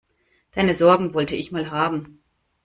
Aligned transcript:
Deine 0.53 0.73
Sorgen 0.73 1.13
wollte 1.13 1.35
ich 1.35 1.51
mal 1.51 1.69
haben. 1.69 2.23